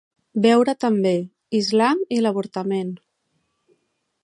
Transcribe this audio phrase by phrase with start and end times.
[0.45, 1.11] Veure també:
[1.59, 2.93] Islam i l'avortament.